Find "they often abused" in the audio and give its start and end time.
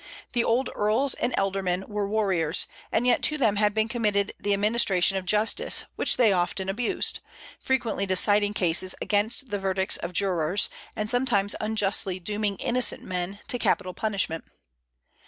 6.17-7.19